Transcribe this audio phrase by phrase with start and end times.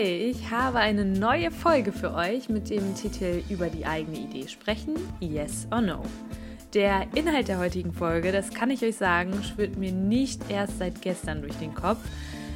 [0.00, 4.46] Hey, ich habe eine neue Folge für euch mit dem Titel Über die eigene Idee
[4.46, 6.04] sprechen, Yes or No.
[6.72, 11.02] Der Inhalt der heutigen Folge, das kann ich euch sagen, schwirrt mir nicht erst seit
[11.02, 11.98] gestern durch den Kopf.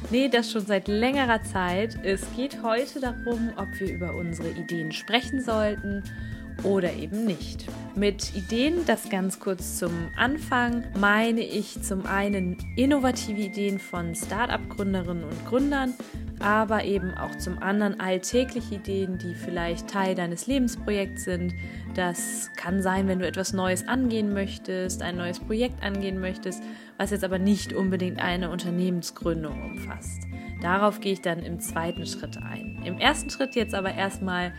[0.09, 1.99] Nee, das schon seit längerer Zeit.
[2.01, 6.01] Es geht heute darum, ob wir über unsere Ideen sprechen sollten
[6.63, 7.65] oder eben nicht.
[7.95, 15.23] Mit Ideen, das ganz kurz zum Anfang, meine ich zum einen innovative Ideen von Start-up-Gründerinnen
[15.23, 15.93] und Gründern,
[16.39, 21.53] aber eben auch zum anderen alltägliche Ideen, die vielleicht Teil deines Lebensprojekts sind.
[21.95, 26.63] Das kann sein, wenn du etwas Neues angehen möchtest, ein neues Projekt angehen möchtest,
[26.97, 30.23] was jetzt aber nicht unbedingt eine Unternehmensgründung umfasst.
[30.61, 32.81] Darauf gehe ich dann im zweiten Schritt ein.
[32.85, 34.53] Im ersten Schritt jetzt aber erstmal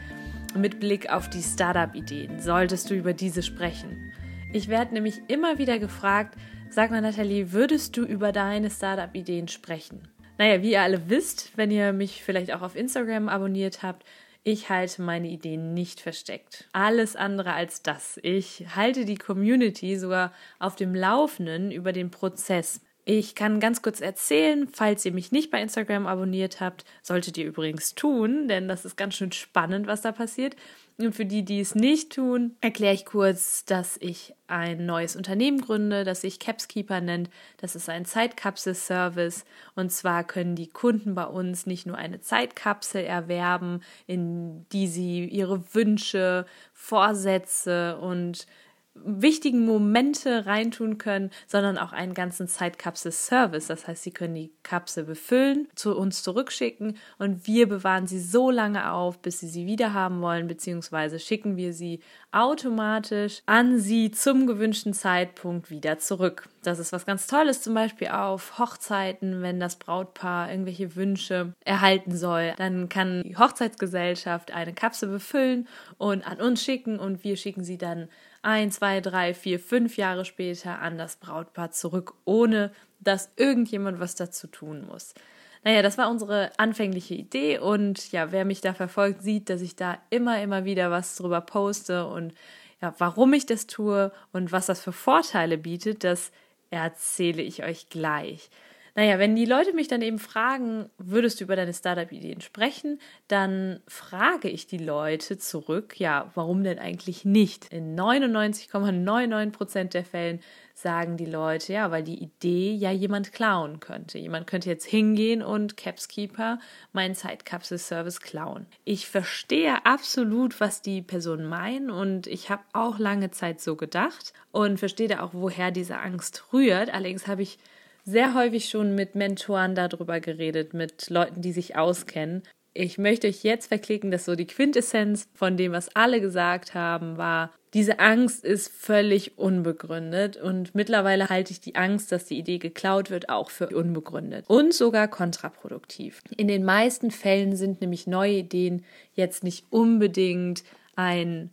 [0.57, 4.13] mit Blick auf die Startup-Ideen, solltest du über diese sprechen.
[4.53, 6.37] Ich werde nämlich immer wieder gefragt,
[6.71, 10.09] sag mal Nathalie, würdest du über deine Startup-Ideen sprechen?
[10.39, 14.05] Naja, wie ihr alle wisst, wenn ihr mich vielleicht auch auf Instagram abonniert habt,
[14.47, 16.69] ich halte meine Ideen nicht versteckt.
[16.73, 18.21] Alles andere als das.
[18.23, 22.83] Ich halte die Community sogar auf dem Laufenden über den Prozess.
[23.07, 27.45] Ich kann ganz kurz erzählen, falls ihr mich nicht bei Instagram abonniert habt, solltet ihr
[27.45, 30.57] übrigens tun, denn das ist ganz schön spannend, was da passiert.
[30.97, 35.61] Und für die, die es nicht tun, erkläre ich kurz, dass ich ein neues Unternehmen
[35.61, 37.29] gründe, das sich Capskeeper nennt.
[37.59, 39.45] Das ist ein Zeitkapsel-Service.
[39.75, 45.27] Und zwar können die Kunden bei uns nicht nur eine Zeitkapsel erwerben, in die sie
[45.27, 48.47] ihre Wünsche, Vorsätze und
[48.95, 53.67] wichtigen Momente reintun können, sondern auch einen ganzen Zeitkapsel-Service.
[53.67, 58.51] Das heißt, sie können die Kapsel befüllen, zu uns zurückschicken und wir bewahren sie so
[58.51, 62.01] lange auf, bis sie sie wieder haben wollen, beziehungsweise schicken wir sie
[62.33, 66.49] automatisch an sie zum gewünschten Zeitpunkt wieder zurück.
[66.63, 72.17] Das ist was ganz Tolles, zum Beispiel auf Hochzeiten, wenn das Brautpaar irgendwelche Wünsche erhalten
[72.17, 75.69] soll, dann kann die Hochzeitsgesellschaft eine Kapsel befüllen
[75.99, 78.09] und an uns schicken und wir schicken sie dann
[78.45, 84.15] ein, zwei, drei, vier, fünf Jahre später an das Brautpaar zurück, ohne dass irgendjemand was
[84.15, 85.15] dazu tun muss.
[85.63, 89.77] Naja, das war unsere anfängliche Idee und ja, wer mich da verfolgt, sieht, dass ich
[89.77, 92.35] da immer, immer wieder was drüber poste und
[92.83, 96.33] ja, warum ich das tue und was das für Vorteile bietet, das
[96.71, 98.51] erzähle ich euch gleich.
[98.97, 103.81] Naja, wenn die Leute mich dann eben fragen, würdest du über deine Startup-Ideen sprechen, dann
[103.89, 107.73] frage ich die Leute zurück, ja, warum denn eigentlich nicht?
[107.73, 110.39] In 99,99 Prozent der Fällen
[110.75, 114.19] sagen die Leute, ja, weil die Idee ja jemand klauen könnte.
[114.19, 116.61] Jemand könnte jetzt hingehen und Capskeeper
[116.93, 118.67] meinen Zeitkapsel-Service klauen.
[118.85, 124.33] Ich verstehe absolut, was die Personen meinen und ich habe auch lange Zeit so gedacht
[124.53, 126.95] und verstehe da auch, woher diese Angst rührt.
[126.95, 127.59] Allerdings habe ich
[128.05, 132.43] sehr häufig schon mit Mentoren darüber geredet, mit Leuten, die sich auskennen.
[132.75, 137.17] Ich möchte euch jetzt verklicken, dass so die Quintessenz von dem, was alle gesagt haben,
[137.17, 142.59] war, diese Angst ist völlig unbegründet und mittlerweile halte ich die Angst, dass die Idee
[142.59, 146.23] geklaut wird, auch für unbegründet und sogar kontraproduktiv.
[146.37, 148.85] In den meisten Fällen sind nämlich neue Ideen
[149.15, 150.63] jetzt nicht unbedingt
[150.95, 151.51] ein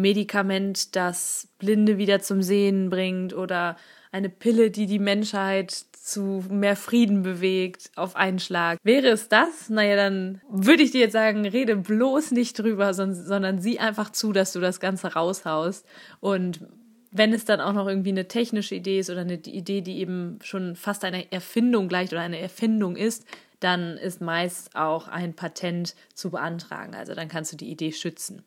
[0.00, 3.76] Medikament, das Blinde wieder zum Sehen bringt oder
[4.10, 8.78] eine Pille, die die Menschheit zu mehr Frieden bewegt auf einen Schlag.
[8.82, 9.68] Wäre es das?
[9.68, 14.32] Naja, dann würde ich dir jetzt sagen, rede bloß nicht drüber, sondern sieh einfach zu,
[14.32, 15.86] dass du das Ganze raushaust.
[16.20, 16.66] Und
[17.12, 20.38] wenn es dann auch noch irgendwie eine technische Idee ist oder eine Idee, die eben
[20.42, 23.24] schon fast einer Erfindung gleicht oder eine Erfindung ist,
[23.60, 26.94] dann ist meist auch ein Patent zu beantragen.
[26.94, 28.42] Also dann kannst du die Idee schützen.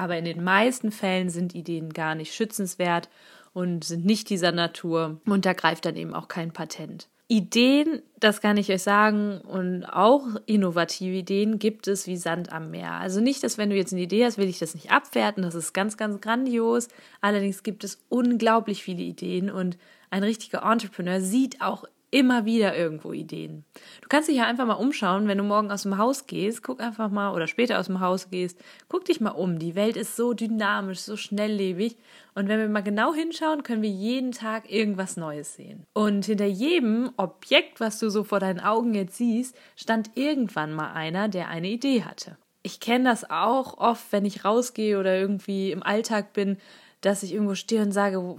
[0.00, 3.10] Aber in den meisten Fällen sind Ideen gar nicht schützenswert
[3.52, 7.10] und sind nicht dieser Natur und da greift dann eben auch kein Patent.
[7.28, 12.70] Ideen, das kann ich euch sagen, und auch innovative Ideen gibt es wie Sand am
[12.70, 12.92] Meer.
[12.92, 15.54] Also nicht, dass wenn du jetzt eine Idee hast, will ich das nicht abwerten, das
[15.54, 16.88] ist ganz, ganz grandios.
[17.20, 19.76] Allerdings gibt es unglaublich viele Ideen und
[20.08, 23.64] ein richtiger Entrepreneur sieht auch immer wieder irgendwo Ideen.
[24.02, 26.80] Du kannst dich ja einfach mal umschauen, wenn du morgen aus dem Haus gehst, guck
[26.80, 28.58] einfach mal oder später aus dem Haus gehst,
[28.88, 29.58] guck dich mal um.
[29.58, 31.96] Die Welt ist so dynamisch, so schnelllebig
[32.34, 35.84] und wenn wir mal genau hinschauen, können wir jeden Tag irgendwas Neues sehen.
[35.94, 40.92] Und hinter jedem Objekt, was du so vor deinen Augen jetzt siehst, stand irgendwann mal
[40.92, 42.36] einer, der eine Idee hatte.
[42.62, 46.58] Ich kenne das auch oft, wenn ich rausgehe oder irgendwie im Alltag bin,
[47.00, 48.36] dass ich irgendwo stehe und sage,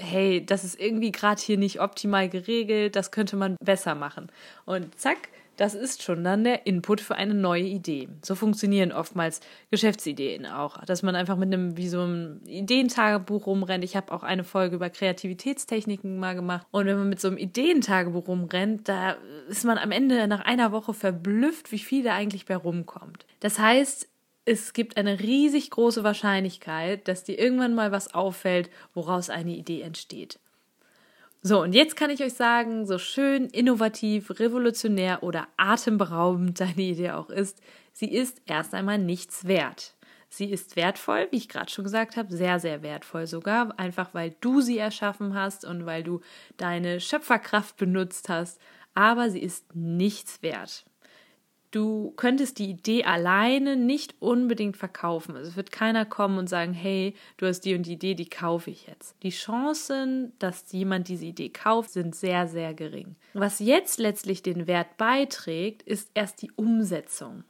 [0.00, 4.30] hey, das ist irgendwie gerade hier nicht optimal geregelt, das könnte man besser machen.
[4.64, 5.28] Und zack,
[5.60, 8.08] das ist schon dann der Input für eine neue Idee.
[8.22, 13.84] So funktionieren oftmals Geschäftsideen auch, dass man einfach mit einem wie so einem Ideentagebuch rumrennt.
[13.84, 17.36] Ich habe auch eine Folge über Kreativitätstechniken mal gemacht und wenn man mit so einem
[17.36, 19.18] Ideentagebuch rumrennt, da
[19.50, 23.26] ist man am Ende nach einer Woche verblüfft, wie viel da eigentlich bei rumkommt.
[23.40, 24.08] Das heißt,
[24.44, 29.82] es gibt eine riesig große Wahrscheinlichkeit, dass dir irgendwann mal was auffällt, woraus eine Idee
[29.82, 30.38] entsteht.
[31.42, 37.12] So, und jetzt kann ich euch sagen, so schön, innovativ, revolutionär oder atemberaubend deine Idee
[37.12, 39.94] auch ist, sie ist erst einmal nichts wert.
[40.28, 44.36] Sie ist wertvoll, wie ich gerade schon gesagt habe, sehr, sehr wertvoll sogar, einfach weil
[44.40, 46.20] du sie erschaffen hast und weil du
[46.56, 48.60] deine Schöpferkraft benutzt hast,
[48.94, 50.84] aber sie ist nichts wert.
[51.70, 55.36] Du könntest die Idee alleine nicht unbedingt verkaufen.
[55.36, 58.28] Also es wird keiner kommen und sagen, hey, du hast die und die Idee, die
[58.28, 59.14] kaufe ich jetzt.
[59.22, 63.14] Die Chancen, dass jemand diese Idee kauft, sind sehr, sehr gering.
[63.34, 67.44] Was jetzt letztlich den Wert beiträgt, ist erst die Umsetzung.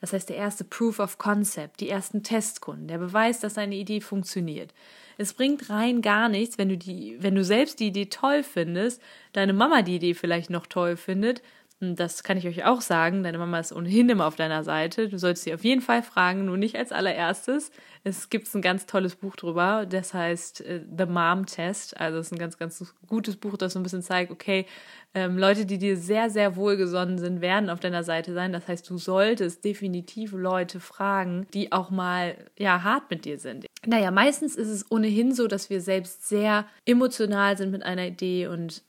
[0.00, 4.00] Das heißt, der erste Proof of Concept, die ersten Testkunden, der Beweis, dass eine Idee
[4.00, 4.72] funktioniert.
[5.18, 9.02] Es bringt rein gar nichts, wenn du die, wenn du selbst die Idee toll findest,
[9.34, 11.42] deine Mama die Idee vielleicht noch toll findet
[11.80, 15.08] das kann ich euch auch sagen, deine Mama ist ohnehin immer auf deiner Seite.
[15.08, 17.70] Du solltest sie auf jeden Fall fragen, nur nicht als allererstes.
[18.04, 21.98] Es gibt ein ganz tolles Buch drüber, das heißt äh, The Mom Test.
[21.98, 24.66] Also es ist ein ganz, ganz gutes Buch, das so ein bisschen zeigt, okay,
[25.14, 28.52] ähm, Leute, die dir sehr, sehr wohlgesonnen sind, werden auf deiner Seite sein.
[28.52, 33.64] Das heißt, du solltest definitiv Leute fragen, die auch mal ja hart mit dir sind.
[33.86, 38.48] Naja, meistens ist es ohnehin so, dass wir selbst sehr emotional sind mit einer Idee
[38.48, 38.82] und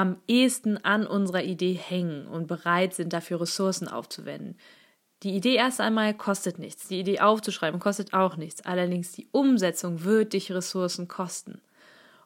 [0.00, 4.56] am ehesten an unserer Idee hängen und bereit sind, dafür Ressourcen aufzuwenden.
[5.22, 6.88] Die Idee erst einmal kostet nichts.
[6.88, 8.64] Die Idee aufzuschreiben kostet auch nichts.
[8.64, 11.60] Allerdings die Umsetzung wird dich Ressourcen kosten.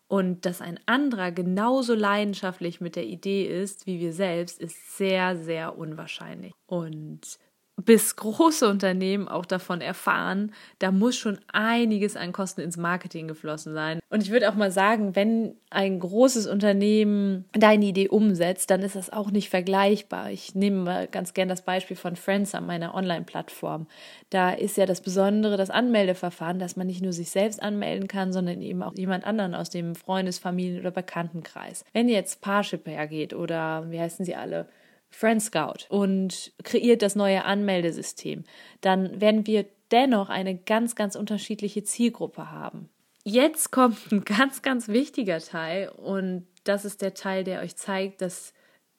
[0.06, 5.36] Und dass ein anderer genauso leidenschaftlich mit der Idee ist wie wir selbst, ist sehr,
[5.36, 6.52] sehr unwahrscheinlich.
[6.66, 7.40] Und
[7.76, 13.74] bis große Unternehmen auch davon erfahren, da muss schon einiges an Kosten ins Marketing geflossen
[13.74, 13.98] sein.
[14.10, 18.94] Und ich würde auch mal sagen, wenn ein großes Unternehmen deine Idee umsetzt, dann ist
[18.94, 20.30] das auch nicht vergleichbar.
[20.30, 23.88] Ich nehme mal ganz gern das Beispiel von Friends an meiner Online-Plattform.
[24.30, 28.32] Da ist ja das Besondere das Anmeldeverfahren, dass man nicht nur sich selbst anmelden kann,
[28.32, 31.84] sondern eben auch jemand anderen aus dem Freundes-, Familien- oder Bekanntenkreis.
[31.92, 34.68] Wenn jetzt Parship hergeht oder wie heißen sie alle?
[35.14, 38.44] Friend Scout und kreiert das neue Anmeldesystem,
[38.80, 42.88] dann werden wir dennoch eine ganz, ganz unterschiedliche Zielgruppe haben.
[43.24, 48.20] Jetzt kommt ein ganz, ganz wichtiger Teil und das ist der Teil, der euch zeigt,
[48.20, 48.52] dass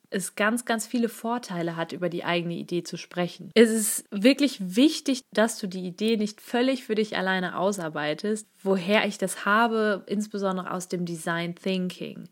[0.09, 3.51] es ganz, ganz viele Vorteile hat, über die eigene Idee zu sprechen.
[3.53, 9.05] Es ist wirklich wichtig, dass du die Idee nicht völlig für dich alleine ausarbeitest, woher
[9.05, 12.29] ich das habe, insbesondere aus dem Design Thinking.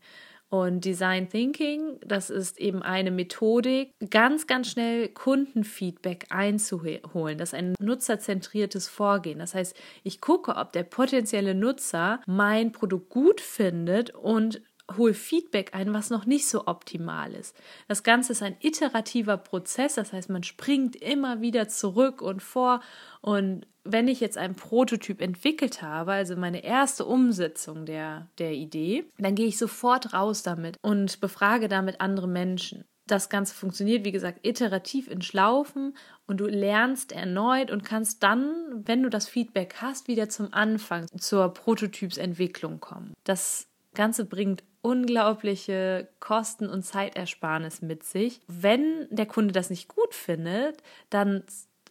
[0.50, 7.38] Und Design Thinking, das ist eben eine Methodik, ganz, ganz schnell Kundenfeedback einzuholen.
[7.38, 9.40] Das ist ein nutzerzentriertes Vorgehen.
[9.40, 9.74] Das heißt,
[10.04, 14.62] ich gucke, ob der potenzielle Nutzer mein Produkt gut findet und
[14.96, 17.56] hole Feedback ein, was noch nicht so optimal ist.
[17.88, 22.80] Das Ganze ist ein iterativer Prozess, das heißt, man springt immer wieder zurück und vor.
[23.22, 29.04] Und wenn ich jetzt einen Prototyp entwickelt habe, also meine erste Umsetzung der, der Idee,
[29.18, 32.84] dann gehe ich sofort raus damit und befrage damit andere Menschen.
[33.06, 35.94] Das Ganze funktioniert, wie gesagt, iterativ in Schlaufen
[36.26, 41.06] und du lernst erneut und kannst dann, wenn du das Feedback hast, wieder zum Anfang
[41.18, 43.12] zur Prototypsentwicklung kommen.
[43.24, 48.40] Das Ganze bringt unglaubliche Kosten und Zeitersparnis mit sich.
[48.46, 51.44] Wenn der Kunde das nicht gut findet, dann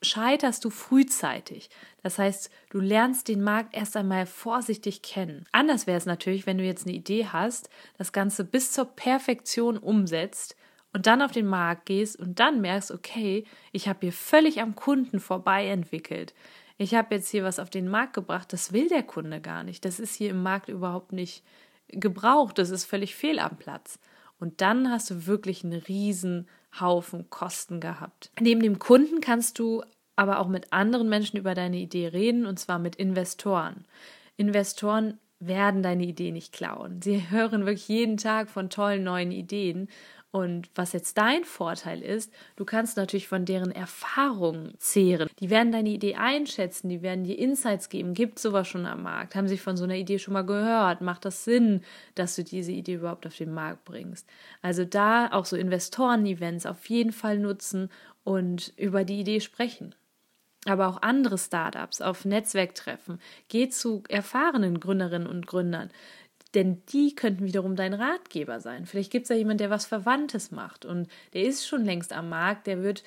[0.03, 1.69] scheiterst du frühzeitig.
[2.01, 5.45] Das heißt, du lernst den Markt erst einmal vorsichtig kennen.
[5.51, 9.77] Anders wäre es natürlich, wenn du jetzt eine Idee hast, das Ganze bis zur Perfektion
[9.77, 10.55] umsetzt
[10.93, 14.75] und dann auf den Markt gehst und dann merkst, okay, ich habe hier völlig am
[14.75, 16.33] Kunden vorbei entwickelt.
[16.77, 19.85] Ich habe jetzt hier was auf den Markt gebracht, das will der Kunde gar nicht.
[19.85, 21.43] Das ist hier im Markt überhaupt nicht
[21.87, 22.57] gebraucht.
[22.57, 23.99] Das ist völlig fehl am Platz.
[24.39, 26.47] Und dann hast du wirklich einen riesen
[26.79, 28.31] Haufen Kosten gehabt.
[28.39, 29.83] Neben dem Kunden kannst du
[30.15, 33.85] aber auch mit anderen Menschen über deine Idee reden, und zwar mit Investoren.
[34.37, 37.01] Investoren werden deine Idee nicht klauen.
[37.01, 39.89] Sie hören wirklich jeden Tag von tollen neuen Ideen
[40.33, 45.29] und was jetzt dein Vorteil ist, du kannst natürlich von deren Erfahrungen zehren.
[45.39, 48.15] Die werden deine Idee einschätzen, die werden dir Insights geben.
[48.15, 49.35] Gibt sowas schon am Markt?
[49.35, 51.01] Haben sie von so einer Idee schon mal gehört?
[51.01, 51.83] Macht das Sinn,
[52.15, 54.27] dass du diese Idee überhaupt auf den Markt bringst?
[54.63, 57.91] Also da auch so Investoren-Events auf jeden Fall nutzen
[58.23, 59.93] und über die Idee sprechen
[60.65, 63.19] aber auch andere Startups auf Netzwerktreffen.
[63.49, 65.91] Geh zu erfahrenen Gründerinnen und Gründern.
[66.53, 68.85] Denn die könnten wiederum dein Ratgeber sein.
[68.85, 72.29] Vielleicht gibt es da jemanden, der was Verwandtes macht und der ist schon längst am
[72.29, 73.03] Markt, der wird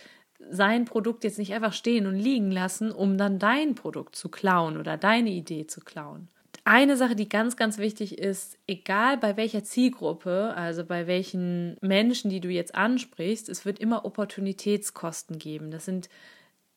[0.51, 4.77] sein Produkt jetzt nicht einfach stehen und liegen lassen, um dann dein Produkt zu klauen
[4.77, 6.29] oder deine Idee zu klauen.
[6.65, 12.29] Eine Sache, die ganz, ganz wichtig ist, egal bei welcher Zielgruppe, also bei welchen Menschen,
[12.29, 15.71] die du jetzt ansprichst, es wird immer Opportunitätskosten geben.
[15.71, 16.09] Das sind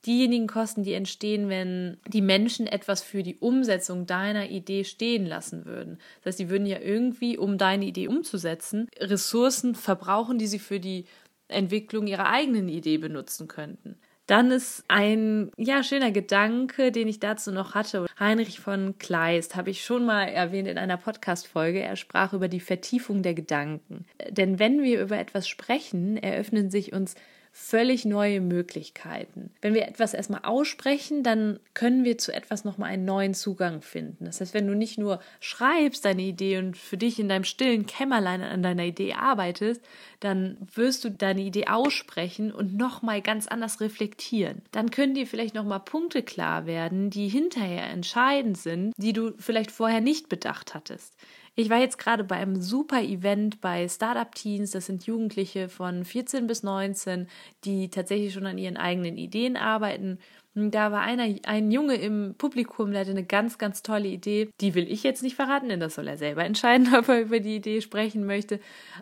[0.05, 5.65] diejenigen Kosten, die entstehen, wenn die Menschen etwas für die Umsetzung deiner Idee stehen lassen
[5.65, 5.99] würden.
[6.21, 10.79] Das heißt, die würden ja irgendwie, um deine Idee umzusetzen, Ressourcen verbrauchen, die sie für
[10.79, 11.05] die
[11.47, 13.97] Entwicklung ihrer eigenen Idee benutzen könnten.
[14.29, 18.05] Dann ist ein ja schöner Gedanke, den ich dazu noch hatte.
[18.19, 21.81] Heinrich von Kleist habe ich schon mal erwähnt in einer Podcast Folge.
[21.81, 24.05] Er sprach über die Vertiefung der Gedanken.
[24.29, 27.15] Denn wenn wir über etwas sprechen, eröffnen sich uns
[27.51, 29.51] völlig neue Möglichkeiten.
[29.61, 34.25] Wenn wir etwas erstmal aussprechen, dann können wir zu etwas nochmal einen neuen Zugang finden.
[34.25, 37.85] Das heißt, wenn du nicht nur schreibst deine Idee und für dich in deinem stillen
[37.85, 39.81] Kämmerlein an deiner Idee arbeitest,
[40.19, 44.61] dann wirst du deine Idee aussprechen und nochmal ganz anders reflektieren.
[44.71, 49.71] Dann können dir vielleicht nochmal Punkte klar werden, die hinterher entscheidend sind, die du vielleicht
[49.71, 51.15] vorher nicht bedacht hattest.
[51.55, 54.71] Ich war jetzt gerade bei einem super Event bei Startup Teens.
[54.71, 57.27] Das sind Jugendliche von 14 bis 19,
[57.65, 60.19] die tatsächlich schon an ihren eigenen Ideen arbeiten.
[60.55, 64.49] Da war einer, ein Junge im Publikum, der hatte eine ganz, ganz tolle Idee.
[64.59, 67.39] Die will ich jetzt nicht verraten, denn das soll er selber entscheiden, ob er über
[67.39, 68.59] die Idee sprechen möchte.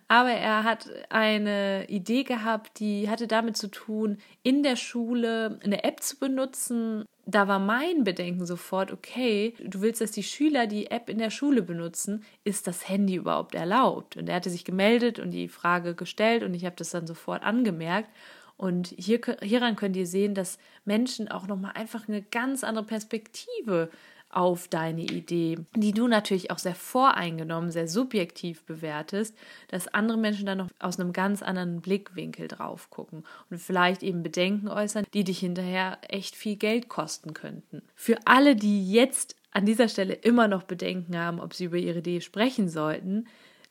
[0.07, 5.83] Aber er hat eine Idee gehabt, die hatte damit zu tun, in der Schule eine
[5.83, 10.89] App zu benutzen, da war mein Bedenken sofort, okay, du willst, dass die Schüler die
[10.89, 14.15] App in der Schule benutzen, ist das Handy überhaupt erlaubt?
[14.15, 17.43] Und er hatte sich gemeldet und die Frage gestellt und ich habe das dann sofort
[17.43, 18.09] angemerkt.
[18.57, 23.89] Und hier, hieran könnt ihr sehen, dass Menschen auch nochmal einfach eine ganz andere Perspektive
[24.29, 29.35] auf deine Idee, die du natürlich auch sehr voreingenommen, sehr subjektiv bewertest,
[29.69, 34.23] dass andere Menschen dann noch aus einem ganz anderen Blickwinkel drauf gucken und vielleicht eben
[34.23, 37.81] Bedenken äußern, die dich hinterher echt viel Geld kosten könnten.
[37.95, 41.99] Für alle, die jetzt an dieser Stelle immer noch Bedenken haben, ob sie über ihre
[41.99, 43.27] Idee sprechen sollten,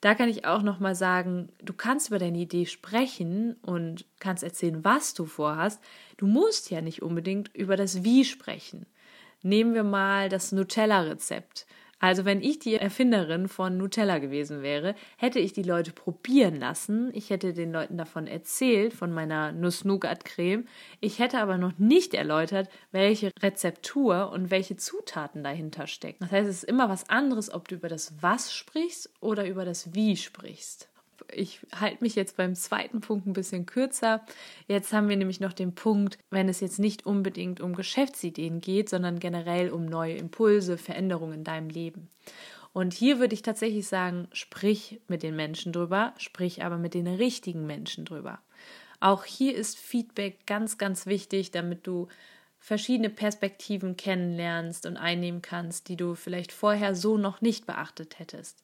[0.07, 4.45] da kann ich auch noch mal sagen, du kannst über deine Idee sprechen und kannst
[4.45, 5.83] erzählen, was du vorhast.
[6.17, 8.87] Du musst ja nicht unbedingt über das Wie sprechen.
[9.43, 11.67] Nehmen wir mal das Nutella-Rezept.
[11.99, 17.11] Also wenn ich die Erfinderin von Nutella gewesen wäre, hätte ich die Leute probieren lassen.
[17.15, 20.67] Ich hätte den Leuten davon erzählt, von meiner Nuss-Nougat-Creme.
[21.01, 26.19] Ich hätte aber noch nicht erläutert, welche Rezeptur und welche Zutaten dahinter stecken.
[26.21, 29.65] Das heißt, es ist immer was anderes, ob du über das Was sprichst oder über
[29.65, 30.91] das Wie sprichst
[31.33, 34.25] ich halte mich jetzt beim zweiten Punkt ein bisschen kürzer.
[34.69, 38.89] Jetzt haben wir nämlich noch den Punkt, wenn es jetzt nicht unbedingt um Geschäftsideen geht,
[38.89, 42.09] sondern generell um neue Impulse, Veränderungen in deinem Leben.
[42.73, 47.07] Und hier würde ich tatsächlich sagen, sprich mit den Menschen drüber, sprich aber mit den
[47.07, 48.41] richtigen Menschen drüber.
[49.01, 52.09] Auch hier ist Feedback ganz, ganz wichtig, damit du
[52.59, 58.63] verschiedene Perspektiven kennenlernst und einnehmen kannst, die du vielleicht vorher so noch nicht beachtet hättest.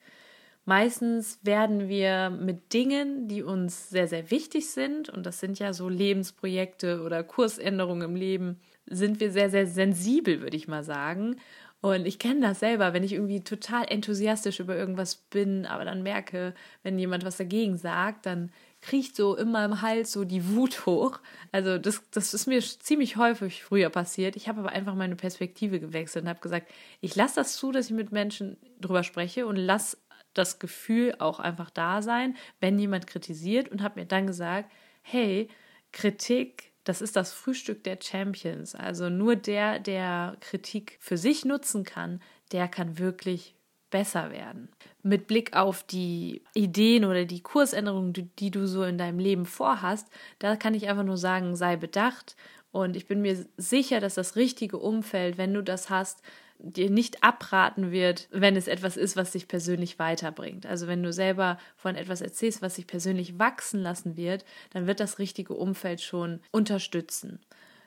[0.64, 5.72] Meistens werden wir mit Dingen, die uns sehr, sehr wichtig sind, und das sind ja
[5.72, 11.36] so Lebensprojekte oder Kursänderungen im Leben, sind wir sehr, sehr sensibel, würde ich mal sagen.
[11.80, 16.04] Und ich kenne das selber, wenn ich irgendwie total enthusiastisch über irgendwas bin, aber dann
[16.04, 16.54] merke,
[16.84, 18.52] wenn jemand was dagegen sagt, dann
[18.82, 21.18] kriecht so in meinem Hals so die Wut hoch.
[21.50, 24.36] Also das, das ist mir ziemlich häufig früher passiert.
[24.36, 27.86] Ich habe aber einfach meine Perspektive gewechselt und habe gesagt, ich lasse das zu, dass
[27.86, 29.96] ich mit Menschen drüber spreche und lasse
[30.34, 34.70] das Gefühl auch einfach da sein, wenn jemand kritisiert und habe mir dann gesagt,
[35.02, 35.48] hey,
[35.92, 38.74] Kritik, das ist das Frühstück der Champions.
[38.74, 42.20] Also nur der, der Kritik für sich nutzen kann,
[42.50, 43.54] der kann wirklich
[43.90, 44.68] besser werden.
[45.02, 49.46] Mit Blick auf die Ideen oder die Kursänderungen, die, die du so in deinem Leben
[49.46, 50.08] vorhast,
[50.40, 52.34] da kann ich einfach nur sagen, sei bedacht.
[52.72, 56.22] Und ich bin mir sicher, dass das richtige Umfeld, wenn du das hast,
[56.62, 60.64] dir nicht abraten wird, wenn es etwas ist, was dich persönlich weiterbringt.
[60.64, 65.00] Also wenn du selber von etwas erzählst, was sich persönlich wachsen lassen wird, dann wird
[65.00, 67.40] das richtige Umfeld schon unterstützen.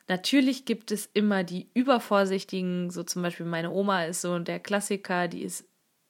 [0.08, 5.28] Natürlich gibt es immer die übervorsichtigen, so zum Beispiel meine Oma ist so der Klassiker,
[5.28, 5.66] die ist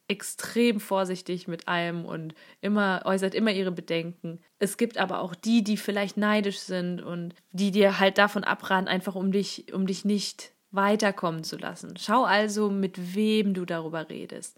[0.07, 4.39] extrem vorsichtig mit allem und immer äußert immer ihre Bedenken.
[4.59, 8.87] Es gibt aber auch die, die vielleicht neidisch sind und die dir halt davon abraten,
[8.87, 11.95] einfach um dich, um dich nicht weiterkommen zu lassen.
[11.97, 14.57] Schau also, mit wem du darüber redest.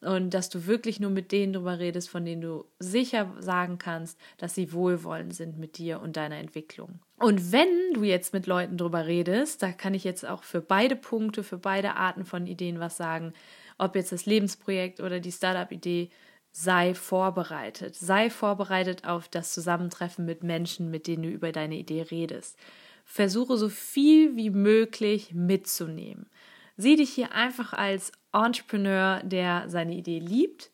[0.00, 4.18] Und dass du wirklich nur mit denen darüber redest, von denen du sicher sagen kannst,
[4.36, 7.00] dass sie wohlwollend sind mit dir und deiner Entwicklung.
[7.18, 10.94] Und wenn du jetzt mit Leuten darüber redest, da kann ich jetzt auch für beide
[10.94, 13.32] Punkte, für beide Arten von Ideen was sagen,
[13.78, 16.10] ob jetzt das Lebensprojekt oder die Startup-Idee,
[16.52, 17.96] sei vorbereitet.
[17.96, 22.56] Sei vorbereitet auf das Zusammentreffen mit Menschen, mit denen du über deine Idee redest.
[23.04, 26.28] Versuche so viel wie möglich mitzunehmen.
[26.76, 30.70] Sieh dich hier einfach als Entrepreneur, der seine Idee liebt,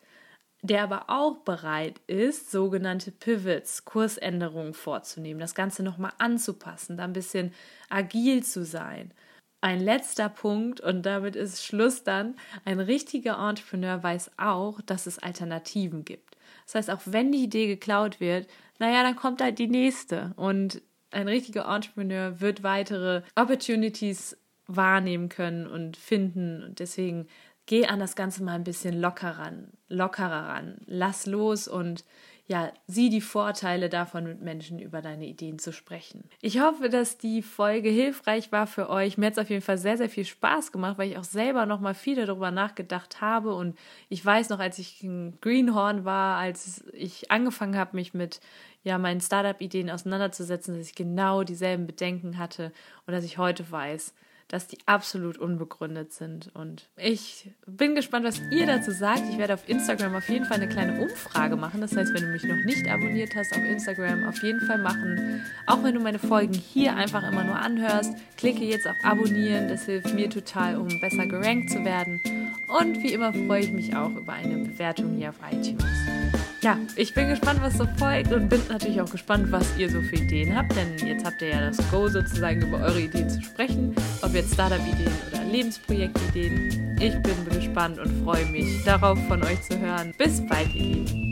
[0.62, 7.12] der aber auch bereit ist, sogenannte Pivots, Kursänderungen vorzunehmen, das Ganze nochmal anzupassen, da ein
[7.12, 7.52] bisschen
[7.88, 9.12] agil zu sein
[9.60, 12.36] ein letzter Punkt und damit ist Schluss dann.
[12.64, 16.36] Ein richtiger Entrepreneur weiß auch, dass es Alternativen gibt.
[16.64, 20.32] Das heißt, auch wenn die Idee geklaut wird, naja, dann kommt halt die nächste.
[20.36, 24.36] Und ein richtiger Entrepreneur wird weitere Opportunities
[24.66, 26.62] wahrnehmen können und finden.
[26.62, 27.26] Und deswegen
[27.66, 30.78] geh an das Ganze mal ein bisschen locker ran, lockerer ran.
[30.86, 32.04] Lass los und
[32.50, 36.24] ja, sieh die Vorteile davon, mit Menschen über deine Ideen zu sprechen.
[36.40, 39.16] Ich hoffe, dass die Folge hilfreich war für euch.
[39.16, 41.64] Mir hat es auf jeden Fall sehr, sehr viel Spaß gemacht, weil ich auch selber
[41.64, 43.54] noch mal viel darüber nachgedacht habe.
[43.54, 48.40] Und ich weiß noch, als ich ein Greenhorn war, als ich angefangen habe, mich mit
[48.82, 52.72] ja, meinen Startup-Ideen auseinanderzusetzen, dass ich genau dieselben Bedenken hatte
[53.06, 54.14] und dass ich heute weiß,
[54.50, 56.50] dass die absolut unbegründet sind.
[56.54, 59.22] Und ich bin gespannt, was ihr dazu sagt.
[59.30, 61.80] Ich werde auf Instagram auf jeden Fall eine kleine Umfrage machen.
[61.80, 65.44] Das heißt, wenn du mich noch nicht abonniert hast auf Instagram, auf jeden Fall machen.
[65.68, 69.68] Auch wenn du meine Folgen hier einfach immer nur anhörst, klicke jetzt auf Abonnieren.
[69.68, 72.20] Das hilft mir total, um besser gerankt zu werden.
[72.66, 77.14] Und wie immer freue ich mich auch über eine Bewertung hier auf iTunes ja, ich
[77.14, 80.56] bin gespannt, was so folgt und bin natürlich auch gespannt, was ihr so für Ideen
[80.56, 84.34] habt, denn jetzt habt ihr ja das Go sozusagen über eure Ideen zu sprechen, ob
[84.34, 86.98] jetzt Startup-Ideen oder Lebensprojektideen.
[87.00, 90.12] Ich bin gespannt und freue mich darauf, von euch zu hören.
[90.18, 91.29] Bis bald, ihr Lieben.